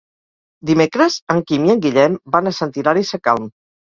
Dimecres 0.69 1.17
en 1.35 1.43
Quim 1.51 1.67
i 1.69 1.73
en 1.75 1.83
Guillem 1.85 2.17
van 2.37 2.49
a 2.49 2.55
Sant 2.63 2.77
Hilari 2.81 3.07
Sacalm. 3.11 3.51